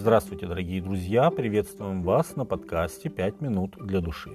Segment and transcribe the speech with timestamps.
[0.00, 1.30] Здравствуйте, дорогие друзья!
[1.30, 4.30] Приветствуем вас на подкасте «Пять минут для души».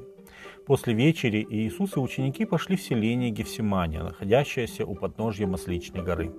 [0.68, 6.32] После вечери Иисус и ученики пошли в селение Гефсимания, находящееся у подножья Масличной горы.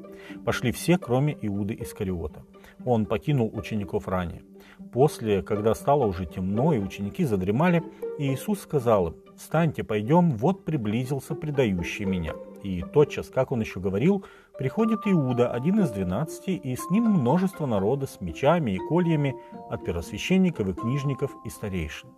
[0.45, 2.44] Пошли все, кроме Иуды Искариота.
[2.85, 4.44] Он покинул учеников ранее.
[4.93, 7.83] После, когда стало уже темно и ученики задремали,
[8.21, 12.33] Иисус сказал им, «Встаньте, пойдем, вот приблизился предающий меня».
[12.67, 14.24] И тотчас, как он еще говорил,
[14.58, 19.37] приходит Иуда, один из двенадцати, и с ним множество народа с мечами и кольями
[19.70, 22.09] от первосвященников и книжников и старейшин.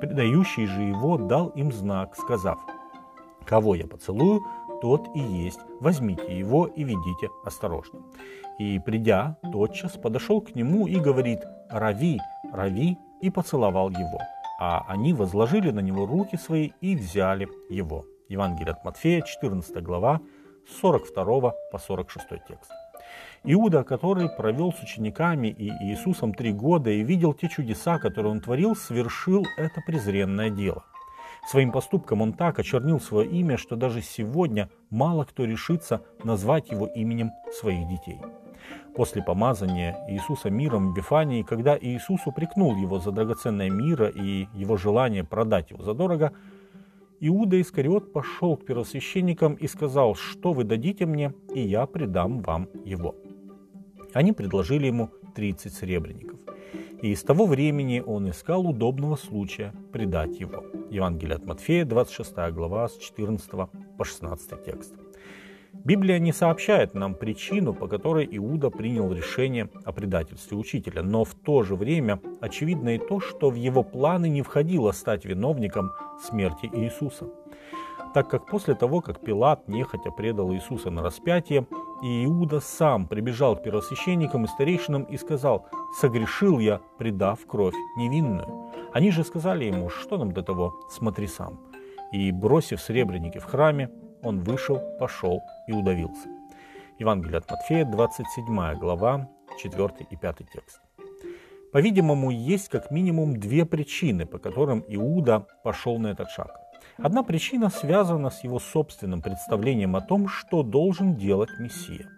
[0.00, 2.60] Предающий же его дал им знак, сказав,
[3.44, 4.44] «Кого я поцелую,
[4.80, 7.98] тот и есть, возьмите его и ведите осторожно».
[8.60, 12.20] И, придя, тотчас подошел к нему и говорит, «Рави,
[12.52, 14.20] рави», и поцеловал его.
[14.60, 18.04] А они возложили на него руки свои и взяли его.
[18.28, 20.20] Евангелие от Матфея, 14 глава,
[20.68, 22.70] с 42 по 46 текст.
[23.44, 28.40] Иуда, который провел с учениками и Иисусом три года и видел те чудеса, которые он
[28.40, 30.82] творил, совершил это презренное дело.
[31.48, 36.86] Своим поступком он так очернил свое имя, что даже сегодня мало кто решится назвать его
[36.86, 38.18] именем своих детей.
[38.96, 44.76] После помазания Иисуса миром в Вифании, когда Иисус упрекнул его за драгоценное мира и его
[44.76, 46.32] желание продать его задорого,
[47.20, 52.68] Иуда Искариот пошел к первосвященникам и сказал, что вы дадите мне, и я предам вам
[52.84, 53.14] его.
[54.12, 56.38] Они предложили ему 30 серебряников.
[57.00, 60.64] И с того времени он искал удобного случая предать его.
[60.90, 63.50] Евангелие от Матфея, 26 глава, с 14
[63.96, 64.94] по 16 текст.
[65.86, 71.36] Библия не сообщает нам причину, по которой Иуда принял решение о предательстве учителя, но в
[71.36, 76.68] то же время очевидно и то, что в его планы не входило стать виновником смерти
[76.72, 77.28] Иисуса.
[78.14, 81.68] Так как после того, как Пилат нехотя предал Иисуса на распятие,
[82.02, 85.68] Иуда сам прибежал к первосвященникам и старейшинам и сказал,
[86.00, 88.72] «Согрешил я, предав кровь невинную».
[88.92, 91.60] Они же сказали ему, что нам до того, смотри сам.
[92.10, 93.88] И, бросив сребреники в храме,
[94.26, 96.28] он вышел, пошел и удавился.
[96.98, 99.28] Евангелие от Матфея, 27 глава,
[99.58, 100.80] 4 и 5 текст.
[101.72, 106.58] По-видимому, есть как минимум две причины, по которым Иуда пошел на этот шаг.
[106.96, 112.08] Одна причина связана с его собственным представлением о том, что должен делать Мессия.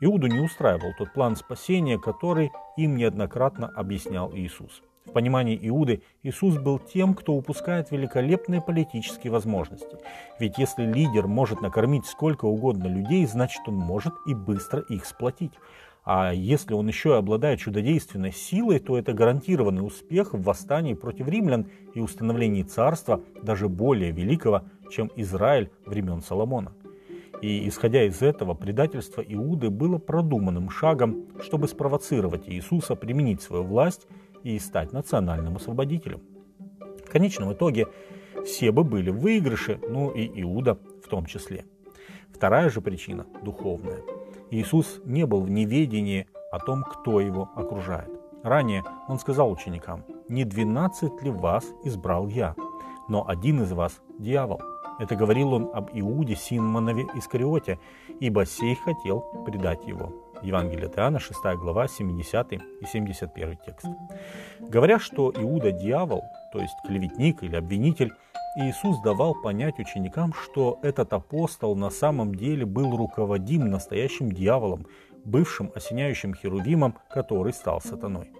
[0.00, 4.82] Иуду не устраивал тот план спасения, который им неоднократно объяснял Иисус.
[5.08, 9.96] В понимании Иуды Иисус был тем, кто упускает великолепные политические возможности.
[10.38, 15.52] Ведь если лидер может накормить сколько угодно людей, значит он может и быстро их сплотить.
[16.04, 21.26] А если он еще и обладает чудодейственной силой, то это гарантированный успех в восстании против
[21.26, 26.72] римлян и установлении царства даже более великого, чем Израиль времен Соломона.
[27.40, 34.06] И исходя из этого, предательство Иуды было продуманным шагом, чтобы спровоцировать Иисуса применить свою власть
[34.42, 36.20] и стать национальным освободителем.
[37.06, 37.86] В конечном итоге
[38.44, 41.64] все бы были в выигрыше, ну и Иуда в том числе.
[42.32, 44.02] Вторая же причина– духовная–
[44.50, 48.10] Иисус не был в неведении о том, кто его окружает.
[48.42, 52.54] Ранее он сказал ученикам, «Не двенадцать ли вас избрал я,
[53.08, 54.60] но один из вас– дьявол».
[54.98, 57.78] Это говорил он об Иуде Симонове Искариоте,
[58.20, 60.12] ибо сей хотел предать его.
[60.42, 62.60] Евангелие от Иоанна, 6 глава, 70 и
[62.90, 63.86] 71 текст.
[64.60, 66.22] Говоря, что Иуда– дьявол,
[66.52, 68.12] то есть клеветник или обвинитель,
[68.56, 74.86] Иисус давал понять ученикам, что этот апостол на самом деле был руководим настоящим дьяволом,
[75.24, 78.32] бывшим осеняющим херувимом, который стал сатаной.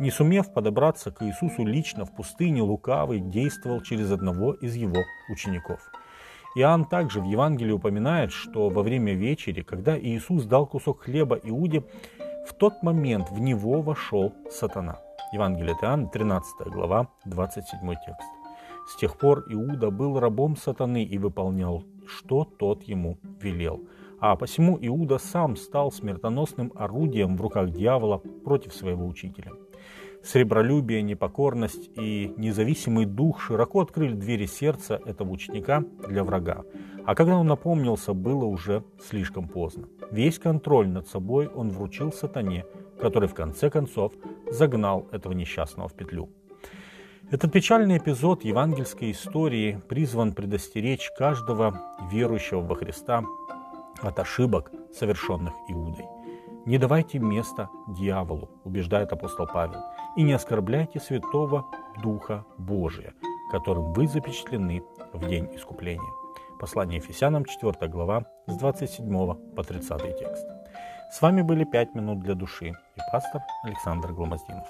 [0.00, 5.90] Не сумев подобраться к Иисусу лично в пустыне, лукавый действовал через одного из его учеников.
[6.54, 11.84] Иоанн также в Евангелии упоминает, что во время вечери, когда Иисус дал кусок хлеба Иуде,
[12.46, 14.98] в тот момент в него вошел сатана.
[15.32, 18.28] Евангелие от Иоанна, 13 глава, 27 текст.
[18.88, 23.82] С тех пор Иуда был рабом сатаны и выполнял, что тот ему велел.
[24.18, 29.52] А посему Иуда сам стал смертоносным орудием в руках дьявола против своего учителя.
[30.22, 36.64] Сребролюбие, непокорность и независимый дух широко открыли двери сердца этого ученика для врага.
[37.06, 39.88] А когда он напомнился, было уже слишком поздно.
[40.10, 42.66] Весь контроль над собой он вручил сатане,
[43.00, 44.12] который в конце концов
[44.50, 46.28] загнал этого несчастного в петлю.
[47.30, 51.78] Этот печальный эпизод евангельской истории призван предостеречь каждого
[52.10, 53.22] верующего во Христа
[54.00, 56.17] от ошибок, совершенных Иудой.
[56.68, 59.80] «Не давайте места дьяволу», убеждает апостол Павел,
[60.16, 61.64] «и не оскорбляйте святого
[62.02, 63.14] Духа Божия,
[63.50, 64.82] которым вы запечатлены
[65.14, 66.12] в день искупления».
[66.60, 70.46] Послание Ефесянам, 4 глава, с 27 по 30 текст.
[71.10, 74.68] С вами были «Пять минут для души» и пастор Александр Гломоздинов.